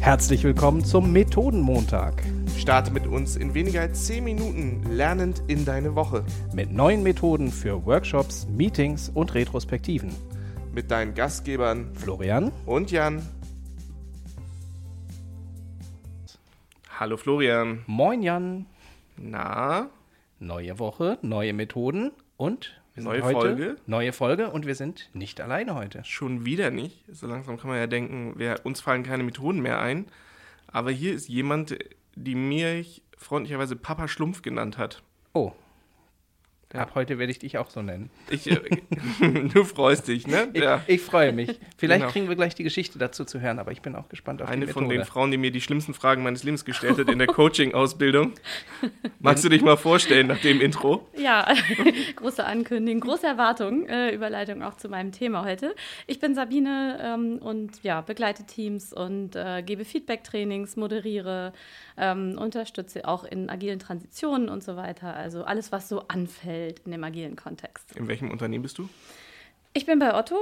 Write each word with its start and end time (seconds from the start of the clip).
Herzlich 0.00 0.44
willkommen 0.44 0.84
zum 0.84 1.12
Methodenmontag. 1.12 2.22
Starte 2.56 2.92
mit 2.92 3.06
uns 3.06 3.34
in 3.36 3.54
weniger 3.54 3.80
als 3.80 4.06
10 4.06 4.22
Minuten 4.22 4.82
lernend 4.88 5.42
in 5.48 5.64
deine 5.64 5.96
Woche. 5.96 6.24
Mit 6.54 6.70
neuen 6.70 7.02
Methoden 7.02 7.50
für 7.50 7.84
Workshops, 7.84 8.46
Meetings 8.46 9.10
und 9.12 9.34
Retrospektiven. 9.34 10.14
Mit 10.72 10.90
deinen 10.92 11.14
Gastgebern 11.14 11.92
Florian 11.94 12.52
und 12.66 12.92
Jan. 12.92 13.26
Hallo 16.98 17.16
Florian. 17.16 17.82
Moin 17.86 18.22
Jan. 18.22 18.66
Na? 19.16 19.90
Neue 20.38 20.78
Woche, 20.78 21.18
neue 21.22 21.52
Methoden 21.52 22.12
und 22.36 22.80
neue 23.04 23.22
heute, 23.22 23.40
Folge. 23.40 23.76
Neue 23.86 24.12
Folge 24.12 24.50
und 24.50 24.66
wir 24.66 24.74
sind 24.74 25.10
nicht 25.12 25.40
alleine 25.40 25.74
heute. 25.74 26.02
Schon 26.04 26.44
wieder 26.44 26.70
nicht. 26.70 27.04
So 27.12 27.26
langsam 27.26 27.58
kann 27.58 27.68
man 27.68 27.78
ja 27.78 27.86
denken, 27.86 28.34
wir, 28.36 28.60
uns 28.64 28.80
fallen 28.80 29.02
keine 29.02 29.22
Methoden 29.22 29.60
mehr 29.60 29.80
ein. 29.80 30.06
Aber 30.66 30.90
hier 30.90 31.14
ist 31.14 31.28
jemand, 31.28 31.76
die 32.14 32.34
mich 32.34 33.02
freundlicherweise 33.16 33.76
Papa 33.76 34.08
Schlumpf 34.08 34.42
genannt 34.42 34.78
hat. 34.78 35.02
Oh, 35.32 35.52
ja. 36.74 36.80
Ab 36.80 36.92
heute 36.96 37.18
werde 37.20 37.30
ich 37.30 37.38
dich 37.38 37.58
auch 37.58 37.70
so 37.70 37.80
nennen. 37.80 38.10
Ich, 38.28 38.50
äh, 38.50 38.58
du 39.54 39.62
freust 39.62 40.08
dich, 40.08 40.26
ne? 40.26 40.48
Ich, 40.52 40.62
ja. 40.62 40.82
ich 40.88 41.00
freue 41.00 41.32
mich. 41.32 41.60
Vielleicht 41.76 42.00
genau. 42.00 42.10
kriegen 42.10 42.28
wir 42.28 42.34
gleich 42.34 42.56
die 42.56 42.64
Geschichte 42.64 42.98
dazu 42.98 43.24
zu 43.24 43.40
hören, 43.40 43.60
aber 43.60 43.70
ich 43.70 43.82
bin 43.82 43.94
auch 43.94 44.08
gespannt 44.08 44.42
auf 44.42 44.48
Eine 44.48 44.66
die 44.66 44.72
von 44.72 44.88
den 44.88 45.04
Frauen, 45.04 45.30
die 45.30 45.36
mir 45.36 45.52
die 45.52 45.60
schlimmsten 45.60 45.94
Fragen 45.94 46.24
meines 46.24 46.42
Lebens 46.42 46.64
gestellt 46.64 46.98
hat 46.98 47.08
in 47.08 47.20
der 47.20 47.26
Coaching-Ausbildung. 47.28 48.32
Magst 49.20 49.44
du 49.44 49.48
dich 49.48 49.62
mal 49.62 49.76
vorstellen 49.76 50.26
nach 50.26 50.40
dem 50.40 50.60
Intro? 50.60 51.06
Ja, 51.16 51.46
große 52.16 52.44
Ankündigung, 52.44 53.00
große 53.00 53.28
Erwartung, 53.28 53.86
äh, 53.86 54.10
Überleitung 54.10 54.64
auch 54.64 54.76
zu 54.76 54.88
meinem 54.88 55.12
Thema 55.12 55.44
heute. 55.44 55.72
Ich 56.08 56.18
bin 56.18 56.34
Sabine 56.34 56.98
ähm, 57.00 57.38
und 57.38 57.80
ja, 57.84 58.00
begleite 58.00 58.44
Teams 58.44 58.92
und 58.92 59.36
äh, 59.36 59.62
gebe 59.62 59.84
Feedback-Trainings, 59.84 60.74
moderiere, 60.74 61.52
ähm, 61.96 62.36
unterstütze 62.36 63.06
auch 63.06 63.22
in 63.22 63.48
agilen 63.50 63.78
Transitionen 63.78 64.48
und 64.48 64.64
so 64.64 64.76
weiter. 64.76 65.14
Also 65.14 65.44
alles, 65.44 65.70
was 65.70 65.88
so 65.88 66.02
anfällt 66.08 66.55
in 66.84 66.92
dem 66.92 67.04
agilen 67.04 67.36
Kontext. 67.36 67.94
In 67.96 68.08
welchem 68.08 68.30
Unternehmen 68.30 68.62
bist 68.62 68.78
du? 68.78 68.88
Ich 69.72 69.86
bin 69.86 69.98
bei 69.98 70.14
Otto. 70.14 70.36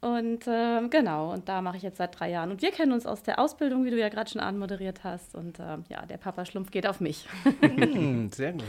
Und 0.00 0.46
äh, 0.46 0.86
genau, 0.88 1.32
und 1.32 1.48
da 1.48 1.62
mache 1.62 1.78
ich 1.78 1.82
jetzt 1.82 1.96
seit 1.96 2.20
drei 2.20 2.30
Jahren. 2.30 2.50
Und 2.50 2.60
wir 2.60 2.72
kennen 2.72 2.92
uns 2.92 3.06
aus 3.06 3.22
der 3.22 3.38
Ausbildung, 3.38 3.86
wie 3.86 3.90
du 3.90 3.98
ja 3.98 4.10
gerade 4.10 4.30
schon 4.30 4.42
anmoderiert 4.42 5.02
hast. 5.02 5.34
Und 5.34 5.58
äh, 5.58 5.78
ja, 5.88 6.04
der 6.04 6.18
Papa 6.18 6.44
Schlumpf 6.44 6.70
geht 6.70 6.86
auf 6.86 7.00
mich. 7.00 7.26
mm, 7.62 8.28
sehr 8.28 8.52
gut. 8.52 8.64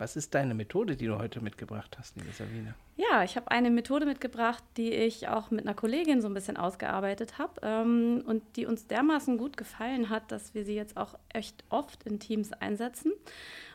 Was 0.00 0.16
ist 0.16 0.34
deine 0.34 0.54
Methode, 0.54 0.96
die 0.96 1.04
du 1.04 1.18
heute 1.18 1.42
mitgebracht 1.42 1.98
hast, 1.98 2.16
liebe 2.16 2.32
Sabine? 2.32 2.74
Ja, 2.96 3.22
ich 3.22 3.36
habe 3.36 3.50
eine 3.50 3.68
Methode 3.68 4.06
mitgebracht, 4.06 4.64
die 4.78 4.94
ich 4.94 5.28
auch 5.28 5.50
mit 5.50 5.66
einer 5.66 5.74
Kollegin 5.74 6.22
so 6.22 6.26
ein 6.26 6.32
bisschen 6.32 6.56
ausgearbeitet 6.56 7.36
habe 7.36 7.60
ähm, 7.62 8.22
und 8.26 8.42
die 8.56 8.64
uns 8.64 8.86
dermaßen 8.86 9.36
gut 9.36 9.58
gefallen 9.58 10.08
hat, 10.08 10.32
dass 10.32 10.54
wir 10.54 10.64
sie 10.64 10.74
jetzt 10.74 10.96
auch 10.96 11.18
echt 11.28 11.64
oft 11.68 12.04
in 12.04 12.18
Teams 12.18 12.54
einsetzen. 12.54 13.12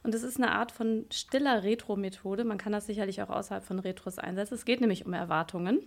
Und 0.01 0.15
es 0.15 0.23
ist 0.23 0.37
eine 0.37 0.53
Art 0.53 0.71
von 0.71 1.05
stiller 1.11 1.63
Retro-Methode. 1.63 2.43
Man 2.43 2.57
kann 2.57 2.71
das 2.71 2.87
sicherlich 2.87 3.21
auch 3.21 3.29
außerhalb 3.29 3.63
von 3.63 3.77
Retros 3.77 4.17
einsetzen. 4.17 4.55
Es 4.55 4.65
geht 4.65 4.81
nämlich 4.81 5.05
um 5.05 5.13
Erwartungen. 5.13 5.85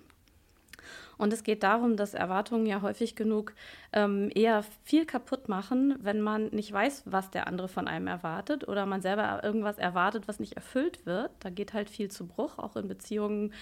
Und 1.16 1.32
es 1.32 1.42
geht 1.42 1.62
darum, 1.62 1.96
dass 1.96 2.14
Erwartungen 2.14 2.66
ja 2.66 2.80
häufig 2.82 3.16
genug 3.16 3.54
ähm, 3.92 4.30
eher 4.34 4.64
viel 4.84 5.04
kaputt 5.04 5.48
machen, 5.48 5.96
wenn 6.00 6.20
man 6.20 6.46
nicht 6.48 6.72
weiß, 6.72 7.02
was 7.06 7.30
der 7.30 7.46
andere 7.46 7.68
von 7.68 7.88
einem 7.88 8.06
erwartet 8.06 8.66
oder 8.68 8.86
man 8.86 9.02
selber 9.02 9.42
irgendwas 9.42 9.78
erwartet, 9.78 10.28
was 10.28 10.38
nicht 10.40 10.54
erfüllt 10.54 11.06
wird. 11.06 11.30
Da 11.40 11.50
geht 11.50 11.72
halt 11.72 11.90
viel 11.90 12.10
zu 12.10 12.26
Bruch, 12.26 12.58
auch 12.58 12.76
in 12.76 12.88
Beziehungen 12.88 13.52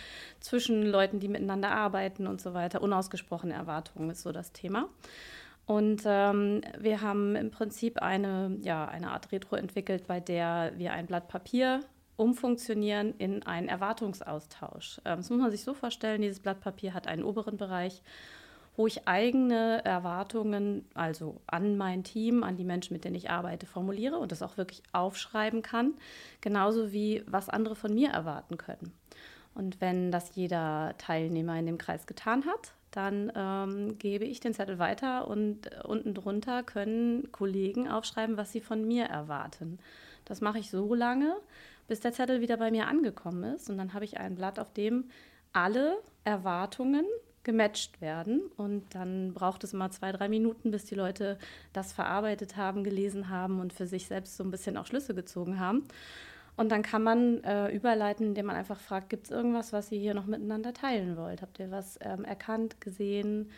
zwischen 0.40 0.82
Leuten, 0.82 1.20
die 1.20 1.28
miteinander 1.28 1.70
arbeiten 1.70 2.26
und 2.26 2.40
so 2.40 2.54
weiter. 2.54 2.82
Unausgesprochene 2.82 3.54
Erwartungen 3.54 4.10
ist 4.10 4.22
so 4.22 4.32
das 4.32 4.52
Thema. 4.52 4.88
Und 5.66 6.02
ähm, 6.06 6.60
wir 6.78 7.00
haben 7.00 7.34
im 7.34 7.50
Prinzip 7.50 8.00
eine, 8.00 8.56
ja, 8.62 8.86
eine 8.86 9.10
Art 9.10 9.32
Retro 9.32 9.56
entwickelt, 9.56 10.06
bei 10.06 10.20
der 10.20 10.72
wir 10.76 10.92
ein 10.92 11.06
Blatt 11.06 11.26
Papier 11.26 11.80
umfunktionieren 12.16 13.14
in 13.18 13.42
einen 13.42 13.68
Erwartungsaustausch. 13.68 15.00
Ähm, 15.04 15.18
das 15.18 15.30
muss 15.30 15.40
man 15.40 15.50
sich 15.50 15.64
so 15.64 15.74
vorstellen, 15.74 16.22
dieses 16.22 16.40
Blatt 16.40 16.60
Papier 16.60 16.94
hat 16.94 17.06
einen 17.06 17.24
oberen 17.24 17.56
Bereich, 17.56 18.02
wo 18.76 18.86
ich 18.86 19.08
eigene 19.08 19.84
Erwartungen, 19.84 20.84
also 20.94 21.40
an 21.46 21.76
mein 21.78 22.04
Team, 22.04 22.42
an 22.42 22.56
die 22.56 22.64
Menschen, 22.64 22.92
mit 22.92 23.04
denen 23.04 23.14
ich 23.14 23.30
arbeite, 23.30 23.66
formuliere 23.66 24.18
und 24.18 24.32
das 24.32 24.42
auch 24.42 24.58
wirklich 24.58 24.82
aufschreiben 24.92 25.62
kann, 25.62 25.94
genauso 26.42 26.92
wie 26.92 27.22
was 27.26 27.48
andere 27.48 27.74
von 27.74 27.94
mir 27.94 28.10
erwarten 28.10 28.58
können. 28.58 28.92
Und 29.54 29.80
wenn 29.80 30.10
das 30.10 30.34
jeder 30.34 30.94
Teilnehmer 30.98 31.58
in 31.58 31.64
dem 31.64 31.78
Kreis 31.78 32.06
getan 32.06 32.44
hat, 32.44 32.74
dann 32.90 33.32
ähm, 33.34 33.98
gebe 33.98 34.24
ich 34.24 34.40
den 34.40 34.54
Zettel 34.54 34.78
weiter 34.78 35.28
und 35.28 35.72
äh, 35.72 35.80
unten 35.84 36.14
drunter 36.14 36.62
können 36.62 37.30
Kollegen 37.32 37.88
aufschreiben, 37.88 38.36
was 38.36 38.52
sie 38.52 38.60
von 38.60 38.86
mir 38.86 39.04
erwarten. 39.04 39.78
Das 40.24 40.40
mache 40.40 40.58
ich 40.58 40.70
so 40.70 40.94
lange, 40.94 41.36
bis 41.88 42.00
der 42.00 42.12
Zettel 42.12 42.40
wieder 42.40 42.56
bei 42.56 42.70
mir 42.70 42.88
angekommen 42.88 43.54
ist. 43.54 43.70
Und 43.70 43.78
dann 43.78 43.94
habe 43.94 44.04
ich 44.04 44.18
ein 44.18 44.34
Blatt, 44.34 44.58
auf 44.58 44.72
dem 44.72 45.04
alle 45.52 45.96
Erwartungen 46.24 47.04
gematcht 47.44 48.00
werden. 48.00 48.42
Und 48.56 48.94
dann 48.94 49.32
braucht 49.32 49.64
es 49.64 49.72
immer 49.72 49.90
zwei, 49.90 50.12
drei 50.12 50.28
Minuten, 50.28 50.70
bis 50.70 50.84
die 50.84 50.96
Leute 50.96 51.38
das 51.72 51.92
verarbeitet 51.92 52.56
haben, 52.56 52.84
gelesen 52.84 53.30
haben 53.30 53.60
und 53.60 53.72
für 53.72 53.86
sich 53.86 54.06
selbst 54.06 54.36
so 54.36 54.44
ein 54.44 54.50
bisschen 54.50 54.76
auch 54.76 54.86
Schlüsse 54.86 55.14
gezogen 55.14 55.60
haben. 55.60 55.84
Und 56.56 56.70
dann 56.72 56.82
kann 56.82 57.02
man 57.02 57.44
äh, 57.44 57.68
überleiten, 57.70 58.26
indem 58.26 58.46
man 58.46 58.56
einfach 58.56 58.80
fragt, 58.80 59.10
gibt 59.10 59.26
es 59.26 59.30
irgendwas, 59.30 59.72
was 59.72 59.92
ihr 59.92 60.00
hier 60.00 60.14
noch 60.14 60.26
miteinander 60.26 60.72
teilen 60.72 61.16
wollt? 61.16 61.42
Habt 61.42 61.58
ihr 61.60 61.70
was 61.70 61.98
ähm, 62.02 62.24
erkannt, 62.24 62.80
gesehen? 62.80 63.50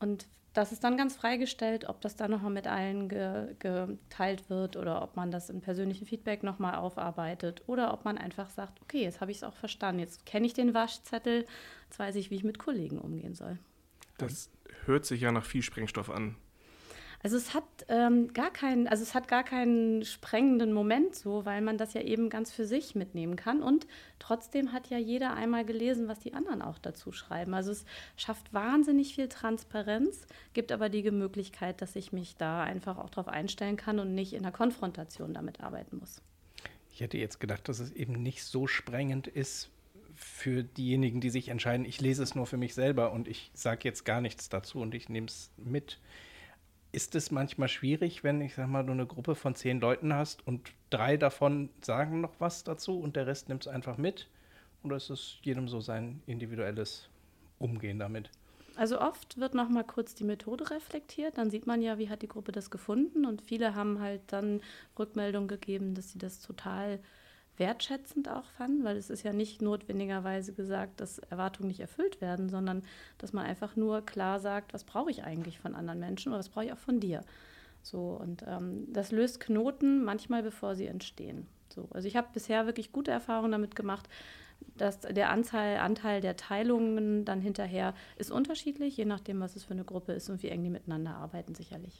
Und 0.00 0.26
das 0.52 0.72
ist 0.72 0.84
dann 0.84 0.96
ganz 0.96 1.16
freigestellt, 1.16 1.88
ob 1.88 2.00
das 2.00 2.16
dann 2.16 2.30
nochmal 2.30 2.52
mit 2.52 2.66
allen 2.66 3.08
ge 3.08 3.54
geteilt 3.58 4.50
wird 4.50 4.76
oder 4.76 5.02
ob 5.02 5.16
man 5.16 5.30
das 5.30 5.48
im 5.50 5.60
persönlichen 5.60 6.06
Feedback 6.06 6.42
nochmal 6.42 6.74
aufarbeitet 6.74 7.62
oder 7.66 7.92
ob 7.92 8.04
man 8.04 8.18
einfach 8.18 8.50
sagt, 8.50 8.80
okay, 8.82 9.02
jetzt 9.02 9.20
habe 9.20 9.30
ich 9.30 9.38
es 9.38 9.44
auch 9.44 9.54
verstanden, 9.54 10.00
jetzt 10.00 10.26
kenne 10.26 10.46
ich 10.46 10.54
den 10.54 10.74
Waschzettel, 10.74 11.46
jetzt 11.88 11.98
weiß 11.98 12.16
ich, 12.16 12.30
wie 12.30 12.36
ich 12.36 12.44
mit 12.44 12.58
Kollegen 12.58 12.98
umgehen 12.98 13.34
soll. 13.34 13.58
Das 14.18 14.50
hört 14.84 15.06
sich 15.06 15.22
ja 15.22 15.32
nach 15.32 15.44
viel 15.44 15.62
Sprengstoff 15.62 16.10
an. 16.10 16.36
Also 17.22 17.36
es 17.36 17.54
hat 17.54 17.64
ähm, 17.88 18.32
gar 18.32 18.52
keinen, 18.52 18.88
also 18.88 19.02
es 19.04 19.14
hat 19.14 19.28
gar 19.28 19.44
keinen 19.44 20.04
sprengenden 20.04 20.72
Moment 20.72 21.14
so, 21.14 21.44
weil 21.44 21.60
man 21.60 21.78
das 21.78 21.94
ja 21.94 22.00
eben 22.00 22.30
ganz 22.30 22.52
für 22.52 22.66
sich 22.66 22.96
mitnehmen 22.96 23.36
kann. 23.36 23.62
Und 23.62 23.86
trotzdem 24.18 24.72
hat 24.72 24.90
ja 24.90 24.98
jeder 24.98 25.34
einmal 25.34 25.64
gelesen, 25.64 26.08
was 26.08 26.18
die 26.18 26.34
anderen 26.34 26.62
auch 26.62 26.78
dazu 26.78 27.12
schreiben. 27.12 27.54
Also 27.54 27.70
es 27.70 27.84
schafft 28.16 28.52
wahnsinnig 28.52 29.14
viel 29.14 29.28
Transparenz, 29.28 30.26
gibt 30.52 30.72
aber 30.72 30.88
die 30.88 31.08
Möglichkeit, 31.10 31.80
dass 31.80 31.94
ich 31.94 32.12
mich 32.12 32.36
da 32.36 32.62
einfach 32.62 32.98
auch 32.98 33.10
darauf 33.10 33.28
einstellen 33.28 33.76
kann 33.76 34.00
und 34.00 34.14
nicht 34.14 34.32
in 34.32 34.42
der 34.42 34.52
Konfrontation 34.52 35.32
damit 35.32 35.60
arbeiten 35.60 35.98
muss. 35.98 36.20
Ich 36.92 37.00
hätte 37.00 37.18
jetzt 37.18 37.38
gedacht, 37.38 37.68
dass 37.68 37.78
es 37.78 37.92
eben 37.92 38.14
nicht 38.14 38.44
so 38.44 38.66
sprengend 38.66 39.28
ist 39.28 39.70
für 40.14 40.62
diejenigen, 40.62 41.20
die 41.20 41.30
sich 41.30 41.48
entscheiden, 41.48 41.86
ich 41.86 42.00
lese 42.00 42.22
es 42.22 42.34
nur 42.34 42.46
für 42.46 42.56
mich 42.56 42.74
selber 42.74 43.12
und 43.12 43.28
ich 43.28 43.50
sage 43.54 43.80
jetzt 43.84 44.04
gar 44.04 44.20
nichts 44.20 44.48
dazu 44.48 44.80
und 44.80 44.94
ich 44.94 45.08
nehme 45.08 45.28
es 45.28 45.50
mit. 45.56 45.98
Ist 46.92 47.14
es 47.14 47.30
manchmal 47.30 47.68
schwierig, 47.68 48.22
wenn 48.22 48.42
ich 48.42 48.54
sag 48.54 48.68
mal, 48.68 48.84
du 48.84 48.92
eine 48.92 49.06
Gruppe 49.06 49.34
von 49.34 49.54
zehn 49.54 49.80
Leuten 49.80 50.12
hast 50.14 50.46
und 50.46 50.72
drei 50.90 51.16
davon 51.16 51.70
sagen 51.80 52.20
noch 52.20 52.34
was 52.38 52.64
dazu 52.64 53.00
und 53.00 53.16
der 53.16 53.26
Rest 53.26 53.48
nimmt 53.48 53.62
es 53.62 53.68
einfach 53.68 53.96
mit? 53.96 54.28
Oder 54.82 54.96
ist 54.96 55.08
es 55.08 55.38
jedem 55.42 55.68
so 55.68 55.80
sein 55.80 56.22
individuelles 56.26 57.08
Umgehen 57.58 57.98
damit? 57.98 58.30
Also 58.76 59.00
oft 59.00 59.38
wird 59.38 59.54
noch 59.54 59.68
mal 59.68 59.84
kurz 59.84 60.14
die 60.14 60.24
Methode 60.24 60.70
reflektiert, 60.70 61.38
dann 61.38 61.50
sieht 61.50 61.66
man 61.66 61.82
ja, 61.82 61.98
wie 61.98 62.08
hat 62.08 62.22
die 62.22 62.28
Gruppe 62.28 62.52
das 62.52 62.70
gefunden 62.70 63.26
und 63.26 63.42
viele 63.42 63.74
haben 63.74 64.00
halt 64.00 64.20
dann 64.26 64.60
Rückmeldung 64.98 65.46
gegeben, 65.48 65.94
dass 65.94 66.12
sie 66.12 66.18
das 66.18 66.40
total 66.40 66.98
wertschätzend 67.58 68.28
auch 68.28 68.46
fanden, 68.56 68.84
weil 68.84 68.96
es 68.96 69.10
ist 69.10 69.22
ja 69.22 69.32
nicht 69.32 69.62
notwendigerweise 69.62 70.52
gesagt, 70.52 71.00
dass 71.00 71.18
Erwartungen 71.18 71.68
nicht 71.68 71.80
erfüllt 71.80 72.20
werden, 72.20 72.48
sondern 72.48 72.82
dass 73.18 73.32
man 73.32 73.44
einfach 73.44 73.76
nur 73.76 74.04
klar 74.04 74.40
sagt, 74.40 74.72
was 74.72 74.84
brauche 74.84 75.10
ich 75.10 75.24
eigentlich 75.24 75.58
von 75.58 75.74
anderen 75.74 76.00
Menschen 76.00 76.30
oder 76.30 76.38
was 76.38 76.48
brauche 76.48 76.64
ich 76.66 76.72
auch 76.72 76.78
von 76.78 77.00
dir. 77.00 77.22
So, 77.82 78.18
und 78.20 78.44
ähm, 78.46 78.86
das 78.92 79.10
löst 79.12 79.40
Knoten 79.40 80.04
manchmal, 80.04 80.42
bevor 80.42 80.74
sie 80.74 80.86
entstehen. 80.86 81.46
So, 81.68 81.88
also 81.90 82.06
ich 82.06 82.16
habe 82.16 82.28
bisher 82.32 82.66
wirklich 82.66 82.92
gute 82.92 83.10
Erfahrungen 83.10 83.52
damit 83.52 83.74
gemacht, 83.76 84.08
dass 84.76 85.00
der 85.00 85.30
Anteil, 85.30 85.78
Anteil 85.78 86.20
der 86.20 86.36
Teilungen 86.36 87.24
dann 87.24 87.40
hinterher 87.40 87.94
ist 88.16 88.30
unterschiedlich, 88.30 88.96
je 88.96 89.04
nachdem, 89.04 89.40
was 89.40 89.56
es 89.56 89.64
für 89.64 89.74
eine 89.74 89.84
Gruppe 89.84 90.12
ist 90.12 90.30
und 90.30 90.42
wie 90.42 90.48
eng 90.48 90.62
die 90.62 90.70
miteinander 90.70 91.16
arbeiten, 91.16 91.54
sicherlich. 91.54 91.98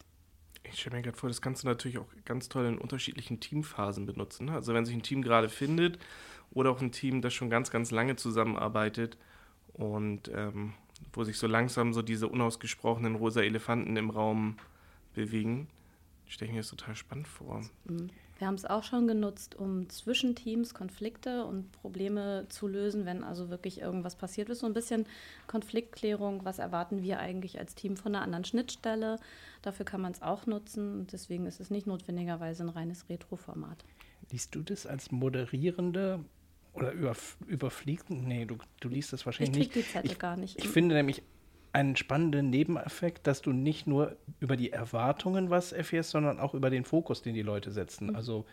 Ich 0.65 0.81
stelle 0.81 0.97
mir 0.97 1.03
gerade 1.03 1.17
vor, 1.17 1.29
das 1.29 1.43
kannst 1.43 1.65
du 1.65 1.69
natürlich 1.69 1.99
auch 1.99 2.07
ganz 2.25 2.49
toll 2.49 2.67
in 2.67 2.79
unterschiedlichen 2.79 3.41
Teamphasen 3.41 4.07
benutzen. 4.07 4.47
Ne? 4.47 4.53
Also 4.53 4.75
wenn 4.75 4.85
sich 4.85 4.95
ein 4.95 5.03
Team 5.03 5.23
gerade 5.23 5.49
findet 5.49 5.99
oder 6.53 6.71
auch 6.71 6.81
ein 6.81 6.93
Team, 6.93 7.21
das 7.21 7.35
schon 7.35 7.51
ganz, 7.51 7.71
ganz 7.71 7.91
lange 7.91 8.17
zusammenarbeitet 8.17 9.17
und 9.73 10.31
ähm, 10.35 10.75
wo 11.13 11.25
sich 11.25 11.39
so 11.39 11.47
langsam 11.47 11.93
so 11.93 12.03
diese 12.03 12.29
unausgesprochenen 12.29 13.17
rosa 13.17 13.43
Elefanten 13.43 13.97
im 13.97 14.11
Raum 14.11 14.57
bewegen, 15.15 15.69
stelle 16.27 16.49
ich 16.49 16.55
mir 16.55 16.61
das 16.61 16.71
total 16.71 16.95
spannend 16.95 17.29
vor. 17.29 17.63
Mhm. 17.85 18.11
Wir 18.43 18.49
haben 18.49 18.57
es 18.57 18.65
auch 18.65 18.83
schon 18.83 19.07
genutzt, 19.07 19.55
um 19.55 19.89
zwischen 19.89 20.35
Teams 20.35 20.75
Konflikte 20.75 21.45
und 21.45 21.71
Probleme 21.71 22.47
zu 22.49 22.67
lösen, 22.67 23.07
wenn 23.07 23.23
also 23.23 23.51
wirklich 23.51 23.81
irgendwas 23.81 24.17
passiert 24.17 24.49
ist. 24.49 24.59
So 24.59 24.67
ein 24.67 24.73
bisschen 24.73 25.07
Konfliktklärung, 25.47 26.45
was 26.45 26.59
erwarten 26.59 27.05
wir 27.05 27.21
eigentlich 27.21 27.61
als 27.61 27.77
Team 27.77 27.97
von 27.97 28.17
einer 28.17 28.25
anderen 28.25 28.45
Schnittstelle. 28.45 29.21
Dafür 29.63 29.87
kann 29.87 30.01
man 30.01 30.11
es 30.11 30.23
auch 30.23 30.47
nutzen 30.47 31.03
und 31.03 31.13
deswegen 31.13 31.47
ist 31.47 31.61
es 31.61 31.71
nicht 31.71 31.87
notwendigerweise 31.87 32.65
ein 32.65 32.69
reines 32.71 33.09
Retro-Format. 33.09 33.85
Liest 34.33 34.57
du 34.57 34.63
das 34.63 34.89
als 34.89 35.13
Moderierende 35.13 36.25
oder 36.73 36.91
über, 36.91 37.15
überfliegen? 37.47 38.27
Nee, 38.27 38.45
du, 38.45 38.59
du 38.81 38.89
liest 38.89 39.13
das 39.13 39.25
wahrscheinlich 39.25 39.69
ich 39.69 39.77
nicht. 39.77 39.87
Die 39.87 39.89
Zettel 39.89 40.11
ich, 40.11 40.19
gar 40.19 40.37
nicht. 40.37 40.59
Ich 40.59 40.69
finde 40.69 40.97
nämlich 40.97 41.23
einen 41.73 41.97
spannenden 41.97 42.51
Nebeneffekt, 42.51 43.27
dass 43.27 43.41
du 43.41 43.53
nicht 43.53 43.87
nur 43.87 44.17
über 44.41 44.57
die 44.57 44.73
Erwartungen 44.73 45.51
was 45.51 45.73
erfährst, 45.73 46.11
sondern 46.11 46.39
auch 46.39 46.55
über 46.55 46.71
den 46.71 46.85
Fokus, 46.85 47.23
den 47.23 47.35
die 47.35 47.43
Leute 47.43 47.71
setzen. 47.71 48.09
Mhm. 48.09 48.17
Also 48.17 48.47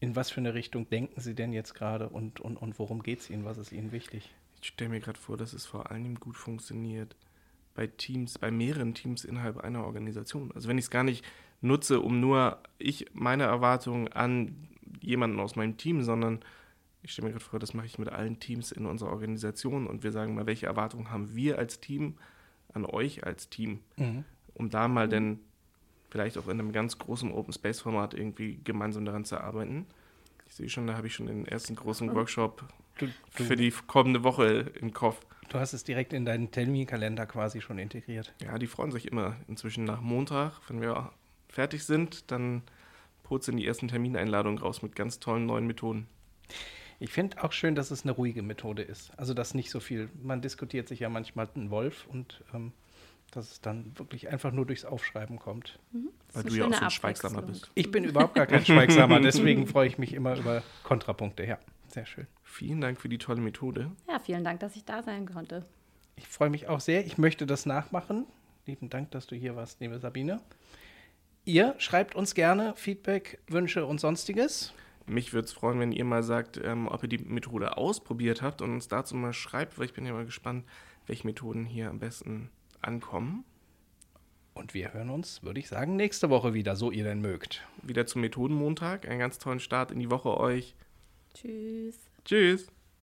in 0.00 0.16
was 0.16 0.30
für 0.30 0.40
eine 0.40 0.54
Richtung 0.54 0.88
denken 0.90 1.20
sie 1.20 1.34
denn 1.34 1.52
jetzt 1.52 1.74
gerade 1.74 2.08
und, 2.08 2.40
und, 2.40 2.56
und 2.56 2.78
worum 2.78 3.02
geht 3.02 3.20
es 3.20 3.30
ihnen, 3.30 3.44
was 3.44 3.58
ist 3.58 3.72
ihnen 3.72 3.92
wichtig? 3.92 4.34
Ich 4.60 4.68
stelle 4.68 4.90
mir 4.90 5.00
gerade 5.00 5.18
vor, 5.18 5.36
dass 5.36 5.52
es 5.52 5.64
vor 5.64 5.90
allem 5.90 6.18
gut 6.18 6.36
funktioniert 6.36 7.16
bei 7.74 7.86
Teams, 7.86 8.38
bei 8.38 8.50
mehreren 8.50 8.94
Teams 8.94 9.24
innerhalb 9.24 9.58
einer 9.58 9.84
Organisation. 9.84 10.50
Also 10.54 10.68
wenn 10.68 10.78
ich 10.78 10.86
es 10.86 10.90
gar 10.90 11.04
nicht 11.04 11.24
nutze, 11.60 12.00
um 12.00 12.20
nur 12.20 12.58
ich 12.78 13.06
meine 13.12 13.44
Erwartungen 13.44 14.08
an 14.08 14.68
jemanden 15.00 15.40
aus 15.40 15.56
meinem 15.56 15.76
Team, 15.76 16.02
sondern 16.02 16.40
ich 17.02 17.12
stelle 17.12 17.28
mir 17.28 17.32
gerade 17.32 17.44
vor, 17.44 17.60
das 17.60 17.74
mache 17.74 17.86
ich 17.86 17.98
mit 17.98 18.08
allen 18.08 18.40
Teams 18.40 18.72
in 18.72 18.86
unserer 18.86 19.10
Organisation 19.10 19.86
und 19.86 20.02
wir 20.02 20.10
sagen 20.10 20.34
mal, 20.34 20.46
welche 20.46 20.66
Erwartungen 20.66 21.10
haben 21.10 21.34
wir 21.36 21.58
als 21.58 21.80
Team 21.80 22.16
an 22.76 22.86
euch 22.86 23.24
als 23.24 23.48
Team, 23.48 23.80
mhm. 23.96 24.24
um 24.54 24.70
da 24.70 24.86
mal 24.86 25.06
mhm. 25.06 25.10
dann 25.10 25.40
vielleicht 26.10 26.38
auch 26.38 26.46
in 26.46 26.60
einem 26.60 26.72
ganz 26.72 26.98
großen 26.98 27.32
Open 27.32 27.52
Space 27.52 27.80
Format 27.80 28.14
irgendwie 28.14 28.60
gemeinsam 28.62 29.04
daran 29.04 29.24
zu 29.24 29.40
arbeiten. 29.40 29.86
Ich 30.46 30.54
sehe 30.54 30.68
schon, 30.68 30.86
da 30.86 30.96
habe 30.96 31.08
ich 31.08 31.14
schon 31.14 31.26
den 31.26 31.46
ersten 31.46 31.74
großen 31.74 32.14
Workshop 32.14 32.62
du, 32.98 33.06
du, 33.06 33.44
für 33.44 33.56
die 33.56 33.72
kommende 33.86 34.22
Woche 34.22 34.70
im 34.80 34.92
Kopf. 34.92 35.18
Du 35.48 35.58
hast 35.58 35.72
es 35.72 35.84
direkt 35.84 36.12
in 36.12 36.24
deinen 36.24 36.50
Terminkalender 36.50 37.26
quasi 37.26 37.60
schon 37.60 37.78
integriert. 37.78 38.32
Ja, 38.42 38.58
die 38.58 38.66
freuen 38.66 38.92
sich 38.92 39.08
immer 39.10 39.36
inzwischen 39.48 39.84
nach 39.84 40.00
Montag, 40.00 40.60
wenn 40.68 40.80
wir 40.80 41.10
fertig 41.48 41.84
sind, 41.84 42.30
dann 42.30 42.62
purzeln 43.22 43.56
die 43.56 43.66
ersten 43.66 43.88
Termineinladungen 43.88 44.58
raus 44.58 44.82
mit 44.82 44.94
ganz 44.94 45.18
tollen 45.18 45.46
neuen 45.46 45.66
Methoden. 45.66 46.06
Ich 46.98 47.10
finde 47.10 47.42
auch 47.42 47.52
schön, 47.52 47.74
dass 47.74 47.90
es 47.90 48.04
eine 48.04 48.12
ruhige 48.12 48.42
Methode 48.42 48.82
ist. 48.82 49.10
Also, 49.18 49.34
dass 49.34 49.54
nicht 49.54 49.70
so 49.70 49.80
viel, 49.80 50.08
man 50.22 50.40
diskutiert 50.40 50.88
sich 50.88 51.00
ja 51.00 51.08
manchmal 51.08 51.48
einen 51.54 51.70
Wolf 51.70 52.06
und 52.08 52.42
ähm, 52.54 52.72
dass 53.30 53.50
es 53.50 53.60
dann 53.60 53.92
wirklich 53.96 54.28
einfach 54.28 54.52
nur 54.52 54.66
durchs 54.66 54.84
Aufschreiben 54.84 55.38
kommt. 55.38 55.78
Mhm. 55.92 56.08
Weil 56.32 56.44
du 56.44 56.54
ja 56.54 56.66
auch 56.66 56.72
so 56.72 56.84
ein 56.84 56.90
Schweigsamer 56.90 57.42
bist. 57.42 57.70
Ich 57.74 57.90
bin 57.90 58.04
überhaupt 58.04 58.34
gar 58.34 58.46
kein 58.46 58.64
Schweigsamer, 58.64 59.20
deswegen 59.20 59.66
freue 59.66 59.88
ich 59.88 59.98
mich 59.98 60.14
immer 60.14 60.36
über 60.36 60.62
Kontrapunkte. 60.84 61.44
Ja, 61.44 61.58
sehr 61.88 62.06
schön. 62.06 62.26
Vielen 62.42 62.80
Dank 62.80 63.00
für 63.00 63.08
die 63.08 63.18
tolle 63.18 63.40
Methode. 63.40 63.90
Ja, 64.08 64.18
vielen 64.18 64.44
Dank, 64.44 64.60
dass 64.60 64.76
ich 64.76 64.84
da 64.84 65.02
sein 65.02 65.26
konnte. 65.26 65.66
Ich 66.16 66.28
freue 66.28 66.50
mich 66.50 66.68
auch 66.68 66.80
sehr. 66.80 67.04
Ich 67.04 67.18
möchte 67.18 67.46
das 67.46 67.66
nachmachen. 67.66 68.26
Lieben 68.64 68.88
Dank, 68.88 69.10
dass 69.10 69.26
du 69.26 69.36
hier 69.36 69.54
warst, 69.54 69.80
liebe 69.80 69.98
Sabine. 69.98 70.40
Ihr 71.44 71.74
schreibt 71.78 72.16
uns 72.16 72.34
gerne 72.34 72.74
Feedback, 72.74 73.38
Wünsche 73.46 73.86
und 73.86 74.00
sonstiges. 74.00 74.72
Mich 75.06 75.32
würde 75.32 75.46
es 75.46 75.52
freuen, 75.52 75.78
wenn 75.78 75.92
ihr 75.92 76.04
mal 76.04 76.22
sagt, 76.22 76.60
ähm, 76.62 76.88
ob 76.88 77.02
ihr 77.02 77.08
die 77.08 77.18
Methode 77.18 77.76
ausprobiert 77.76 78.42
habt 78.42 78.60
und 78.60 78.74
uns 78.74 78.88
dazu 78.88 79.14
mal 79.14 79.32
schreibt, 79.32 79.78
weil 79.78 79.86
ich 79.86 79.94
bin 79.94 80.04
ja 80.04 80.12
mal 80.12 80.24
gespannt, 80.24 80.64
welche 81.06 81.26
Methoden 81.26 81.64
hier 81.64 81.90
am 81.90 82.00
besten 82.00 82.50
ankommen. 82.82 83.44
Und 84.54 84.74
wir 84.74 84.94
hören 84.94 85.10
uns, 85.10 85.42
würde 85.42 85.60
ich 85.60 85.68
sagen, 85.68 85.96
nächste 85.96 86.30
Woche 86.30 86.54
wieder, 86.54 86.76
so 86.76 86.90
ihr 86.90 87.04
denn 87.04 87.20
mögt. 87.20 87.66
Wieder 87.82 88.06
zum 88.06 88.22
Methodenmontag. 88.22 89.06
Einen 89.06 89.20
ganz 89.20 89.38
tollen 89.38 89.60
Start 89.60 89.90
in 89.90 89.98
die 90.00 90.10
Woche 90.10 90.36
euch. 90.38 90.74
Tschüss. 91.34 91.98
Tschüss. 92.24 92.75